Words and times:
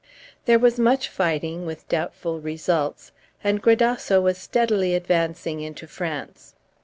There 0.45 0.57
was 0.57 0.79
much 0.79 1.07
fighting, 1.09 1.63
with 1.67 1.87
doubtful 1.87 2.39
results, 2.41 3.11
and 3.43 3.61
Gradasso 3.61 4.19
was 4.19 4.39
steadily 4.39 4.95
advancing 4.95 5.59
into 5.61 5.85
France. 5.85 6.55